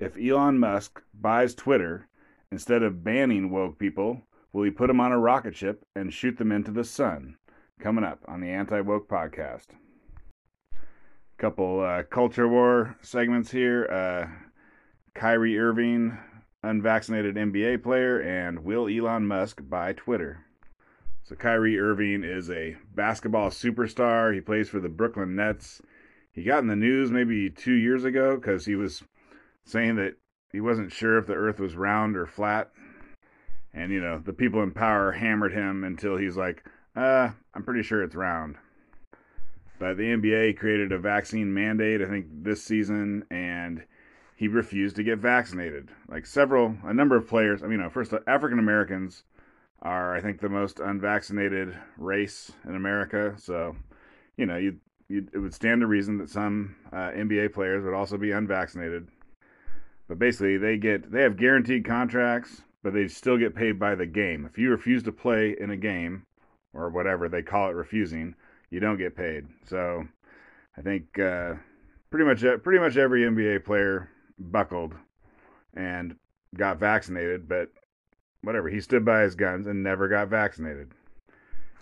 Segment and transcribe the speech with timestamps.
[0.00, 2.06] If Elon Musk buys Twitter,
[2.52, 6.38] instead of banning woke people, will he put them on a rocket ship and shoot
[6.38, 7.36] them into the sun?
[7.80, 9.66] Coming up on the Anti Woke Podcast.
[11.36, 13.86] Couple uh, culture war segments here.
[13.86, 14.28] Uh,
[15.14, 16.16] Kyrie Irving,
[16.62, 20.44] unvaccinated NBA player, and will Elon Musk buy Twitter?
[21.24, 24.32] So Kyrie Irving is a basketball superstar.
[24.32, 25.82] He plays for the Brooklyn Nets.
[26.30, 29.02] He got in the news maybe two years ago because he was
[29.68, 30.14] saying that
[30.50, 32.70] he wasn't sure if the earth was round or flat.
[33.74, 36.64] And, you know, the people in power hammered him until he's like,
[36.96, 38.56] uh, I'm pretty sure it's round.
[39.78, 43.84] But the NBA created a vaccine mandate, I think, this season, and
[44.34, 45.90] he refused to get vaccinated.
[46.08, 49.22] Like several, a number of players, I mean, you first, African Americans
[49.82, 53.34] are, I think, the most unvaccinated race in America.
[53.36, 53.76] So,
[54.36, 54.78] you know, you
[55.10, 59.08] it would stand to reason that some uh, NBA players would also be unvaccinated.
[60.08, 64.06] But basically, they get they have guaranteed contracts, but they still get paid by the
[64.06, 64.46] game.
[64.46, 66.24] If you refuse to play in a game,
[66.72, 68.34] or whatever they call it, refusing,
[68.70, 69.46] you don't get paid.
[69.66, 70.06] So,
[70.76, 71.54] I think uh,
[72.10, 74.94] pretty much pretty much every NBA player buckled
[75.74, 76.16] and
[76.56, 77.70] got vaccinated, but
[78.42, 80.92] whatever, he stood by his guns and never got vaccinated.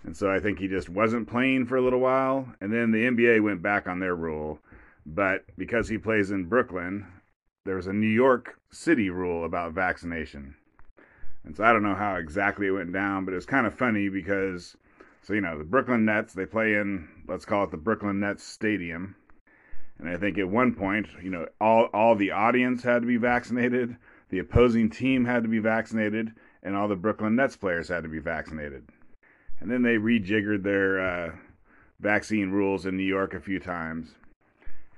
[0.03, 3.05] And so I think he just wasn't playing for a little while, and then the
[3.05, 4.59] NBA went back on their rule.
[5.05, 7.05] But because he plays in Brooklyn,
[7.67, 10.55] there was a New York City rule about vaccination.
[11.43, 13.73] And so I don't know how exactly it went down, but it was kind of
[13.73, 14.75] funny because,
[15.21, 18.43] so, you know, the Brooklyn Nets, they play in, let's call it the Brooklyn Nets
[18.43, 19.15] Stadium.
[19.99, 23.17] And I think at one point, you know, all, all the audience had to be
[23.17, 23.97] vaccinated,
[24.29, 28.09] the opposing team had to be vaccinated, and all the Brooklyn Nets players had to
[28.09, 28.83] be vaccinated.
[29.59, 31.35] And then they rejiggered their uh,
[31.99, 34.15] vaccine rules in New York a few times.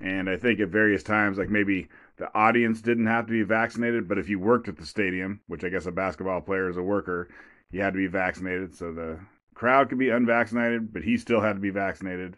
[0.02, 4.08] And I think at various times, like maybe the audience didn't have to be vaccinated,
[4.08, 6.84] but if you worked at the stadium, which I guess a basketball player is a
[6.84, 7.30] worker,
[7.72, 8.76] you had to be vaccinated.
[8.76, 9.20] So the
[9.56, 12.38] crowd could be unvaccinated, but he still had to be vaccinated.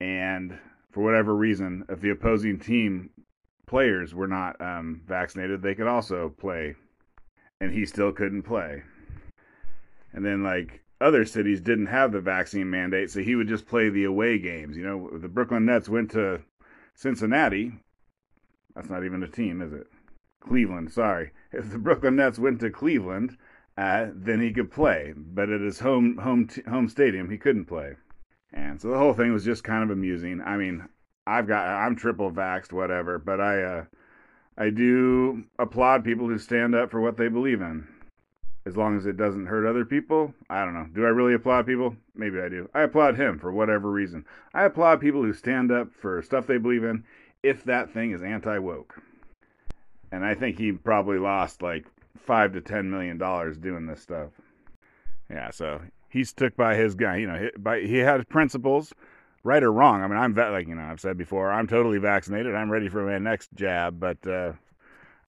[0.00, 0.56] And
[0.92, 3.10] for whatever reason, if the opposing team
[3.66, 6.76] players were not um, vaccinated, they could also play,
[7.60, 8.84] and he still couldn't play.
[10.12, 13.88] And then like other cities didn't have the vaccine mandate, so he would just play
[13.88, 14.76] the away games.
[14.76, 16.40] You know, the Brooklyn Nets went to
[16.94, 17.72] Cincinnati.
[18.78, 19.88] That's not even a team, is it?
[20.38, 21.32] Cleveland, sorry.
[21.50, 23.36] If the Brooklyn Nets went to Cleveland,
[23.76, 25.14] uh, then he could play.
[25.16, 27.96] But at his home home t- home stadium, he couldn't play.
[28.52, 30.40] And so the whole thing was just kind of amusing.
[30.40, 30.88] I mean,
[31.26, 33.84] I've got I'm triple vaxxed, whatever, but I uh,
[34.56, 37.88] I do applaud people who stand up for what they believe in.
[38.64, 40.86] As long as it doesn't hurt other people, I don't know.
[40.94, 41.96] Do I really applaud people?
[42.14, 42.70] Maybe I do.
[42.74, 44.24] I applaud him for whatever reason.
[44.54, 47.02] I applaud people who stand up for stuff they believe in
[47.42, 49.00] if that thing is anti woke.
[50.10, 54.30] And I think he probably lost like five to ten million dollars doing this stuff.
[55.30, 57.16] Yeah, so he's took by his guy.
[57.16, 58.92] You know, by he had principles,
[59.44, 60.02] right or wrong.
[60.02, 62.54] I mean, I'm like you know I've said before, I'm totally vaccinated.
[62.54, 64.52] I'm ready for my next jab, but uh,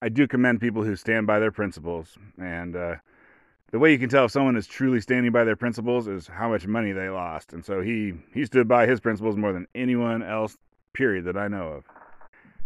[0.03, 2.17] I do commend people who stand by their principles.
[2.39, 2.97] And uh,
[3.71, 6.49] the way you can tell if someone is truly standing by their principles is how
[6.49, 7.53] much money they lost.
[7.53, 10.57] And so he he stood by his principles more than anyone else.
[10.93, 11.85] Period that I know of.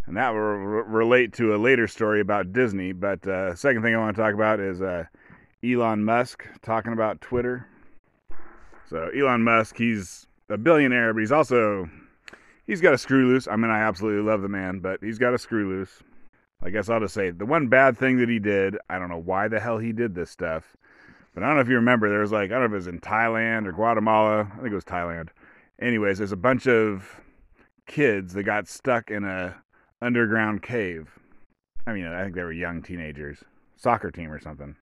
[0.06, 2.92] And that will relate to a later story about Disney.
[2.92, 5.04] But uh, second thing I want to talk about is uh,
[5.64, 7.66] Elon Musk talking about Twitter.
[8.88, 11.88] So Elon Musk, he's a billionaire, but he's also
[12.66, 13.48] he's got a screw loose.
[13.48, 16.02] I mean, I absolutely love the man, but he's got a screw loose.
[16.62, 18.76] I guess I'll just say the one bad thing that he did.
[18.88, 20.76] I don't know why the hell he did this stuff,
[21.34, 22.08] but I don't know if you remember.
[22.08, 24.50] There was like I don't know if it was in Thailand or Guatemala.
[24.52, 25.28] I think it was Thailand.
[25.80, 27.20] Anyways, there's a bunch of
[27.86, 29.56] kids that got stuck in a
[30.00, 31.10] underground cave.
[31.86, 33.38] I mean, I think they were young teenagers,
[33.76, 34.76] soccer team or something,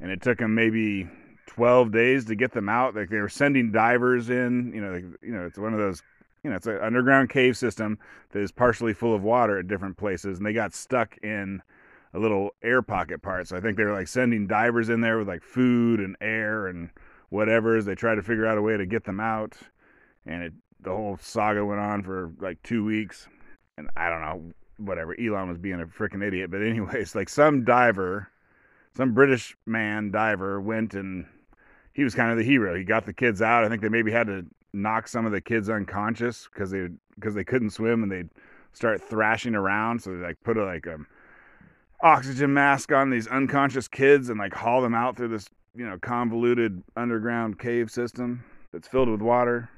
[0.00, 1.08] and it took them maybe
[1.46, 2.94] 12 days to get them out.
[2.94, 4.72] Like they were sending divers in.
[4.74, 6.02] You know, like, you know, it's one of those.
[6.44, 7.98] You know, it's an underground cave system
[8.30, 11.60] that is partially full of water at different places, and they got stuck in
[12.14, 13.48] a little air pocket part.
[13.48, 16.68] So I think they were like sending divers in there with like food and air
[16.68, 16.90] and
[17.30, 19.56] whatever as they tried to figure out a way to get them out.
[20.24, 20.52] And it
[20.86, 23.28] the whole saga went on for like two weeks.
[23.76, 25.16] And I don't know, whatever.
[25.20, 26.50] Elon was being a freaking idiot.
[26.50, 28.28] But anyways, like some diver,
[28.96, 31.26] some British man diver went and
[31.92, 32.76] he was kind of the hero.
[32.76, 33.64] He got the kids out.
[33.64, 36.86] I think they maybe had to knock some of the kids unconscious because they
[37.16, 38.30] because they couldn't swim and they'd
[38.72, 40.00] start thrashing around.
[40.00, 40.98] So they like put a like a
[42.00, 45.98] oxygen mask on these unconscious kids and like haul them out through this you know
[45.98, 49.68] convoluted underground cave system that's filled with water.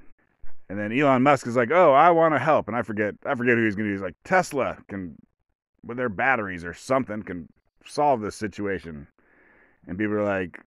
[0.71, 3.35] And then Elon Musk is like, "Oh, I want to help," and I forget I
[3.35, 4.03] forget who he's going to use.
[4.03, 5.17] Like Tesla can
[5.85, 7.49] with their batteries or something can
[7.85, 9.07] solve this situation.
[9.87, 10.61] And people are like,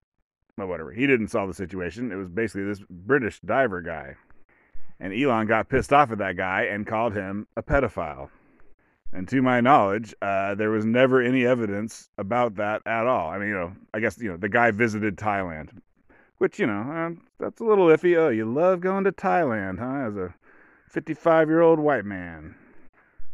[0.58, 0.92] well, whatever.
[0.92, 2.12] He didn't solve the situation.
[2.12, 4.16] It was basically this British diver guy.
[5.00, 8.30] And Elon got pissed off at that guy and called him a pedophile.
[9.14, 13.30] And to my knowledge, uh, there was never any evidence about that at all.
[13.30, 15.70] I mean, you know, I guess, you know, the guy visited Thailand,
[16.42, 18.18] which, you know, uh, that's a little iffy.
[18.18, 20.08] Oh, you love going to Thailand, huh?
[20.08, 20.34] As a
[20.90, 22.56] 55 year old white man.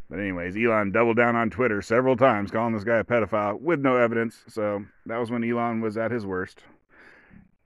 [0.09, 3.79] But, anyways, Elon doubled down on Twitter several times, calling this guy a pedophile with
[3.79, 4.43] no evidence.
[4.49, 6.65] So that was when Elon was at his worst.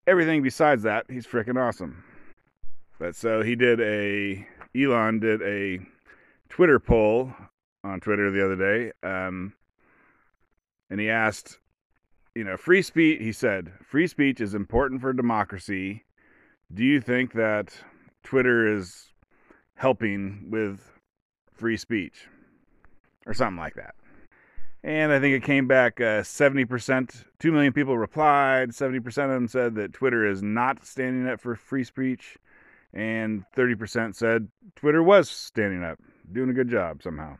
[0.05, 2.03] Everything besides that, he's freaking awesome.
[2.99, 4.47] But so he did a,
[4.79, 5.79] Elon did a
[6.49, 7.33] Twitter poll
[7.83, 8.91] on Twitter the other day.
[9.01, 9.53] Um,
[10.91, 11.57] and he asked,
[12.35, 16.03] you know, free speech, he said, free speech is important for democracy.
[16.73, 17.73] Do you think that
[18.23, 19.09] Twitter is
[19.75, 20.91] helping with
[21.53, 22.27] free speech?
[23.25, 23.93] Or something like that.
[24.83, 28.69] And I think it came back uh, 70%, 2 million people replied.
[28.71, 32.37] 70% of them said that Twitter is not standing up for free speech.
[32.93, 35.99] And 30% said Twitter was standing up,
[36.31, 37.37] doing a good job somehow.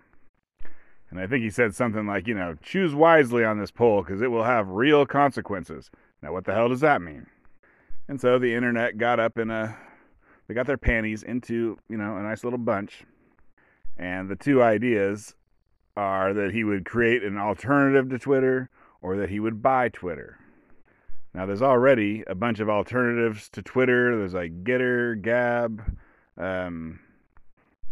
[1.11, 4.21] And I think he said something like, you know, choose wisely on this poll because
[4.21, 5.91] it will have real consequences.
[6.21, 7.27] Now, what the hell does that mean?
[8.07, 9.77] And so the internet got up in a,
[10.47, 13.03] they got their panties into, you know, a nice little bunch.
[13.97, 15.35] And the two ideas
[15.97, 18.69] are that he would create an alternative to Twitter
[19.01, 20.39] or that he would buy Twitter.
[21.33, 24.17] Now, there's already a bunch of alternatives to Twitter.
[24.17, 25.97] There's like Gettr, Gab,
[26.37, 26.99] um,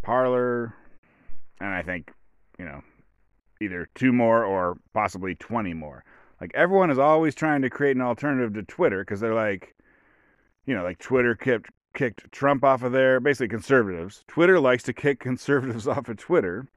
[0.01, 0.73] Parler,
[1.59, 2.11] and I think,
[2.57, 2.81] you know,
[3.59, 6.03] either two more or possibly 20 more.
[6.39, 9.75] Like everyone is always trying to create an alternative to Twitter because they're like,
[10.65, 14.23] you know, like Twitter kicked kicked Trump off of there, basically conservatives.
[14.27, 16.67] Twitter likes to kick conservatives off of Twitter.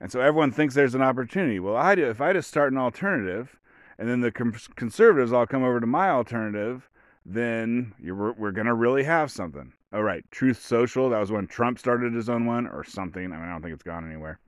[0.00, 1.58] And so everyone thinks there's an opportunity.
[1.58, 3.58] Well, I do, if I just start an alternative
[3.98, 6.88] and then the conservatives all come over to my alternative,
[7.26, 9.72] then we're, we're going to really have something.
[9.92, 13.24] All right, Truth Social, that was when Trump started his own one or something.
[13.24, 14.38] I mean, I don't think it's gone anywhere.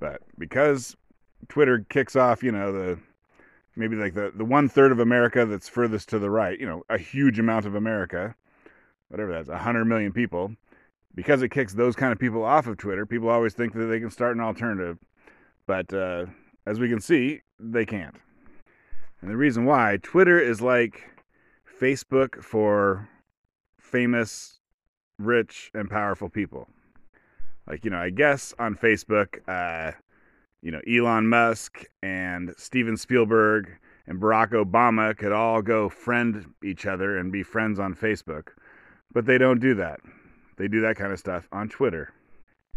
[0.00, 0.96] But because
[1.48, 2.98] Twitter kicks off, you know, the
[3.76, 6.82] maybe like the, the one third of America that's furthest to the right, you know,
[6.88, 8.34] a huge amount of America,
[9.08, 10.52] whatever that's, 100 million people,
[11.14, 14.00] because it kicks those kind of people off of Twitter, people always think that they
[14.00, 14.98] can start an alternative.
[15.66, 16.26] But uh,
[16.66, 18.16] as we can see, they can't.
[19.20, 21.02] And the reason why Twitter is like
[21.80, 23.08] Facebook for
[23.78, 24.58] famous,
[25.18, 26.68] rich, and powerful people
[27.66, 29.92] like you know i guess on facebook uh
[30.62, 33.70] you know elon musk and steven spielberg
[34.10, 38.48] and barack obama could all go friend each other and be friends on facebook.
[39.12, 40.00] But they don't do that.
[40.56, 42.12] They do that kind of stuff on twitter.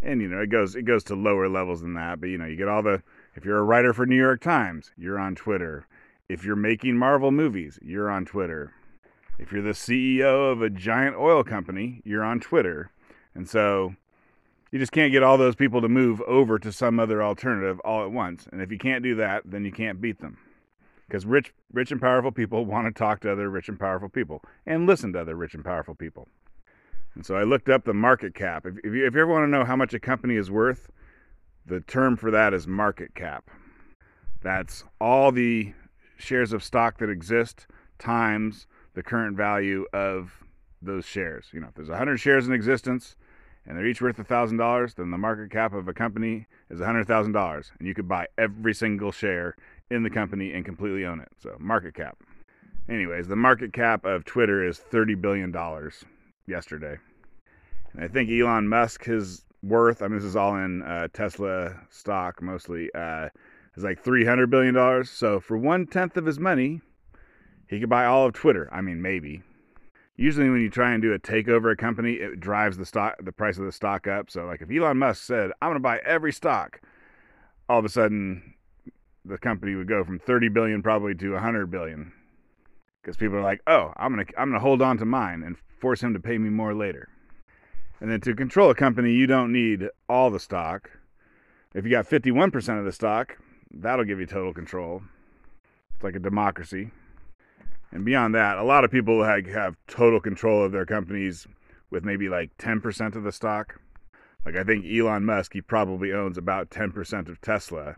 [0.01, 2.21] And you know it goes it goes to lower levels than that.
[2.21, 3.01] But you know you get all the
[3.35, 5.87] if you're a writer for new york times you're on twitter.
[6.29, 8.71] If you're making marvel movies you're on twitter.
[9.39, 12.91] If you're the ceo of a giant oil company you're on twitter.
[13.33, 13.95] And so
[14.73, 18.03] you just can't get all those people to move over to some other alternative all
[18.03, 18.47] at once.
[18.51, 20.35] And if you can't do that, then you can't beat them.
[21.07, 24.41] Because rich, rich and powerful people want to talk to other rich and powerful people
[24.65, 26.27] and listen to other rich and powerful people.
[27.13, 28.65] And so I looked up the market cap.
[28.65, 30.89] If, if, you, if you ever want to know how much a company is worth,
[31.67, 33.51] the term for that is market cap.
[34.41, 35.71] That's all the
[36.17, 37.67] shares of stock that exist
[37.99, 40.43] times the current value of
[40.81, 41.49] those shares.
[41.53, 43.15] You know, if there's 100 shares in existence,
[43.65, 47.71] and they're each worth $1,000, then the market cap of a company is $100,000.
[47.79, 49.55] And you could buy every single share
[49.89, 51.29] in the company and completely own it.
[51.41, 52.17] So, market cap.
[52.89, 55.55] Anyways, the market cap of Twitter is $30 billion
[56.45, 56.97] yesterday.
[57.93, 61.79] And I think Elon Musk, his worth, I mean, this is all in uh, Tesla
[61.89, 63.29] stock mostly, uh,
[63.75, 65.05] is like $300 billion.
[65.05, 66.81] So, for one tenth of his money,
[67.69, 68.67] he could buy all of Twitter.
[68.73, 69.41] I mean, maybe
[70.15, 73.31] usually when you try and do a takeover a company, it drives the stock the
[73.31, 74.29] price of the stock up.
[74.29, 76.81] So like if Elon Musk said, "I'm going to buy every stock,"
[77.67, 78.53] all of a sudden
[79.25, 82.11] the company would go from 30 billion probably to 100 billion
[83.01, 85.43] because people are like, "Oh, I'm going to I'm going to hold on to mine
[85.43, 87.09] and force him to pay me more later."
[87.99, 90.91] And then to control a company, you don't need all the stock.
[91.73, 93.37] If you got 51% of the stock,
[93.71, 95.01] that'll give you total control.
[95.95, 96.91] It's like a democracy.
[97.93, 101.47] And beyond that, a lot of people have, have total control of their companies
[101.91, 103.79] with maybe like 10% of the stock.
[104.47, 107.95] Like I think Elon Musk, he probably owns about 10% of Tesla.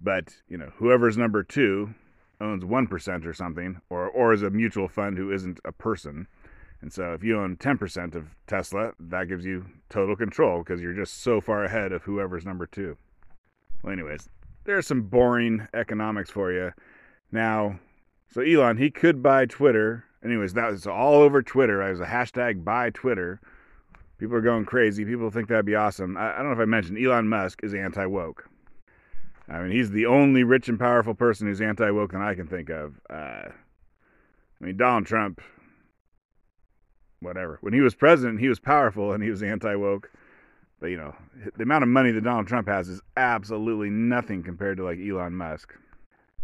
[0.00, 1.94] But, you know, whoever's number 2
[2.40, 6.26] owns 1% or something or or is a mutual fund who isn't a person.
[6.80, 10.92] And so if you own 10% of Tesla, that gives you total control because you're
[10.92, 12.96] just so far ahead of whoever's number 2.
[13.84, 14.28] Well, anyways,
[14.64, 16.72] there's some boring economics for you.
[17.30, 17.78] Now,
[18.30, 20.04] so Elon, he could buy Twitter.
[20.24, 21.82] Anyways, that was all over Twitter.
[21.82, 23.40] I was a hashtag buy Twitter.
[24.18, 25.04] People are going crazy.
[25.04, 26.16] People think that'd be awesome.
[26.16, 28.48] I, I don't know if I mentioned Elon Musk is anti woke.
[29.48, 32.46] I mean, he's the only rich and powerful person who's anti woke that I can
[32.46, 33.00] think of.
[33.08, 35.40] Uh, I mean, Donald Trump,
[37.20, 37.58] whatever.
[37.62, 40.10] When he was president, he was powerful and he was anti woke.
[40.78, 41.14] But, you know,
[41.56, 45.34] the amount of money that Donald Trump has is absolutely nothing compared to like Elon
[45.34, 45.74] Musk.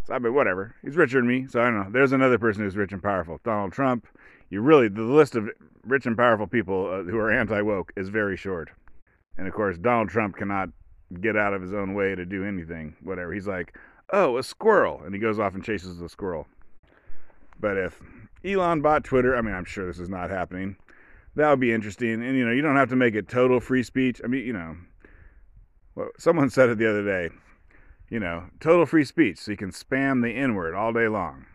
[0.06, 0.74] So I mean, whatever.
[0.82, 1.90] He's richer than me, so I don't know.
[1.90, 3.40] There's another person who's rich and powerful.
[3.44, 4.06] Donald Trump.
[4.50, 5.48] You really the list of
[5.84, 8.70] rich and powerful people uh, who are anti woke is very short.
[9.36, 10.68] And of course, Donald Trump cannot
[11.20, 12.94] get out of his own way to do anything.
[13.02, 13.32] Whatever.
[13.32, 13.76] He's like,
[14.12, 16.46] oh, a squirrel, and he goes off and chases the squirrel.
[17.58, 18.00] But if
[18.44, 20.76] Elon bought Twitter, I mean, I'm sure this is not happening.
[21.34, 22.24] That would be interesting.
[22.24, 24.20] And you know, you don't have to make it total free speech.
[24.22, 24.76] I mean, you know,
[25.96, 27.34] well, someone said it the other day
[28.08, 31.46] you know, total free speech, so you can spam the N word all day long.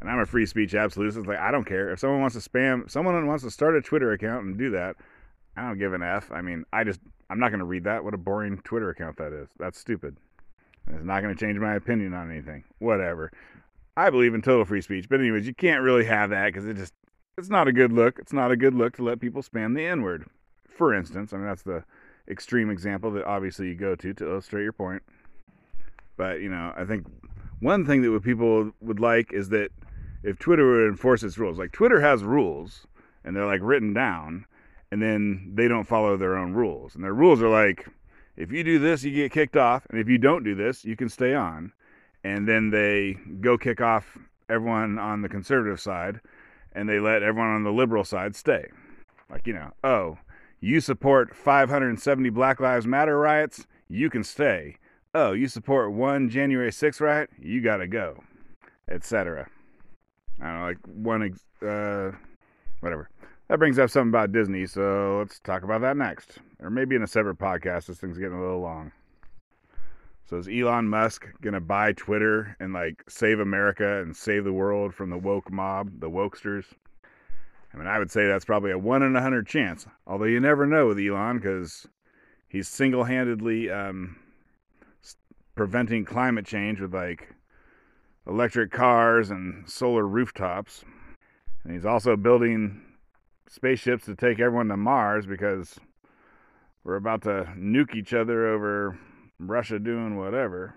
[0.00, 1.16] And I'm a free speech absolutist.
[1.16, 3.80] It's like I don't care if someone wants to spam, someone wants to start a
[3.82, 4.96] Twitter account and do that.
[5.56, 6.30] I don't give an f.
[6.32, 8.04] I mean, I just I'm not going to read that.
[8.04, 9.48] What a boring Twitter account that is.
[9.58, 10.16] That's stupid.
[10.88, 12.64] It's not going to change my opinion on anything.
[12.78, 13.32] Whatever.
[13.96, 16.76] I believe in total free speech, but anyways, you can't really have that because it
[16.76, 16.92] just
[17.38, 18.18] it's not a good look.
[18.18, 20.26] It's not a good look to let people spam the N word.
[20.68, 21.84] For instance, I mean that's the
[22.28, 25.02] extreme example that obviously you go to to illustrate your point.
[26.16, 27.06] But you know, I think
[27.60, 29.70] one thing that people would like is that
[30.22, 32.86] if Twitter would enforce its rules, like Twitter has rules
[33.24, 34.46] and they're like written down,
[34.90, 37.86] and then they don't follow their own rules, and their rules are like,
[38.36, 40.96] if you do this, you get kicked off, and if you don't do this, you
[40.96, 41.72] can stay on,
[42.22, 44.18] and then they go kick off
[44.48, 46.20] everyone on the conservative side,
[46.72, 48.66] and they let everyone on the liberal side stay.
[49.30, 50.18] Like you know, oh,
[50.60, 54.76] you support 570 Black Lives Matter riots, you can stay
[55.14, 58.22] oh, you support one January 6th riot, you gotta go,
[58.90, 59.48] etc.
[60.40, 62.10] I don't know, like one, uh,
[62.80, 63.08] whatever.
[63.48, 66.38] That brings up something about Disney, so let's talk about that next.
[66.60, 68.90] Or maybe in a separate podcast, this thing's getting a little long.
[70.26, 74.94] So is Elon Musk gonna buy Twitter and like save America and save the world
[74.94, 76.64] from the woke mob, the wokesters?
[77.72, 79.86] I mean, I would say that's probably a one in a hundred chance.
[80.06, 81.86] Although you never know with Elon because
[82.48, 84.16] he's single-handedly um,
[85.54, 87.34] preventing climate change with like
[88.26, 90.84] electric cars and solar rooftops.
[91.62, 92.82] And he's also building
[93.48, 95.78] spaceships to take everyone to Mars because
[96.82, 98.98] we're about to nuke each other over
[99.38, 100.74] Russia doing whatever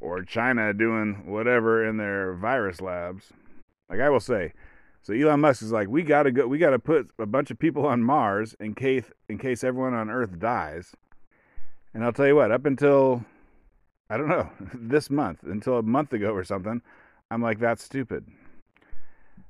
[0.00, 3.32] or China doing whatever in their virus labs.
[3.88, 4.52] Like I will say,
[5.02, 7.86] so Elon Musk is like, we gotta go, we gotta put a bunch of people
[7.86, 10.94] on Mars in case in case everyone on Earth dies.
[11.94, 13.24] And I'll tell you what, up until
[14.08, 16.80] I don't know, this month, until a month ago or something,
[17.30, 18.24] I'm like, that's stupid.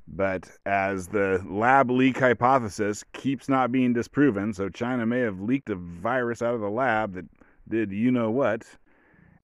[0.09, 5.69] But as the lab leak hypothesis keeps not being disproven, so China may have leaked
[5.69, 7.27] a virus out of the lab that
[7.69, 8.65] did you know what,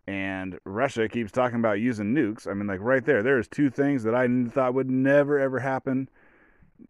[0.06, 2.46] and Russia keeps talking about using nukes.
[2.46, 6.08] I mean, like right there, there's two things that I thought would never ever happen.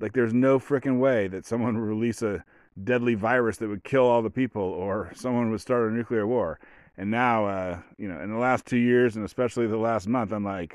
[0.00, 2.44] Like, there's no freaking way that someone would release a
[2.82, 6.58] deadly virus that would kill all the people or someone would start a nuclear war.
[6.96, 10.32] And now, uh, you know, in the last two years and especially the last month,
[10.32, 10.74] I'm like,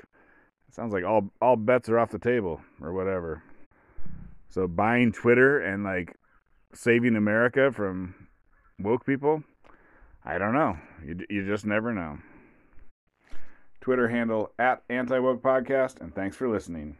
[0.67, 3.43] it sounds like all all bets are off the table or whatever.
[4.49, 6.15] So buying Twitter and like
[6.73, 8.15] saving America from
[8.79, 9.43] woke people,
[10.25, 10.77] I don't know.
[11.05, 12.17] You you just never know.
[13.79, 16.97] Twitter handle at anti woke podcast, and thanks for listening.